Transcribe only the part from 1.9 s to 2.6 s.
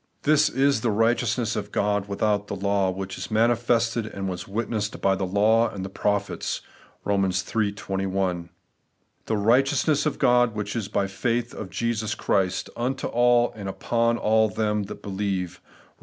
without the